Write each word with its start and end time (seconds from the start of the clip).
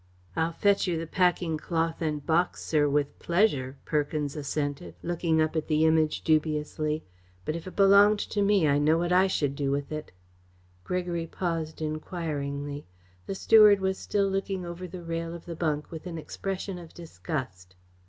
"I'll 0.35 0.53
fetch 0.53 0.87
you 0.87 0.97
the 0.97 1.05
packing 1.05 1.59
cloth 1.59 2.01
and 2.01 2.25
box, 2.25 2.63
sir, 2.65 2.89
with 2.89 3.19
pleasure," 3.19 3.77
Perkins 3.85 4.35
assented, 4.35 4.95
looking 5.03 5.39
up 5.39 5.55
at 5.55 5.67
the 5.67 5.85
Image 5.85 6.23
dubiously, 6.23 7.03
"but 7.45 7.55
if 7.55 7.67
it 7.67 7.75
belonged 7.75 8.17
to 8.31 8.41
me 8.41 8.67
I 8.67 8.79
know 8.79 8.97
what 8.97 9.11
I 9.11 9.27
should 9.27 9.53
do 9.55 9.69
with 9.69 9.91
it." 9.91 10.11
Gregory 10.83 11.27
paused 11.27 11.83
enquiringly. 11.83 12.87
The 13.27 13.35
steward 13.35 13.79
was 13.79 13.99
still 13.99 14.27
looking 14.27 14.65
over 14.65 14.87
the 14.87 15.03
rail 15.03 15.35
of 15.35 15.45
the 15.45 15.55
bunk 15.55 15.91
with 15.91 16.07
an 16.07 16.17
expression 16.17 16.79
of 16.79 16.95
disgust. 16.95 17.75